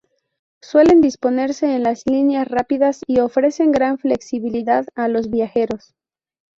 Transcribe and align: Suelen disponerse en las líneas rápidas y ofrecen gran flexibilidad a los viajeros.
Suelen 0.63 0.99
disponerse 1.01 1.75
en 1.75 1.83
las 1.83 2.07
líneas 2.07 2.47
rápidas 2.47 3.01
y 3.05 3.19
ofrecen 3.19 3.71
gran 3.71 3.99
flexibilidad 3.99 4.87
a 4.95 5.07
los 5.07 5.29
viajeros. 5.29 5.93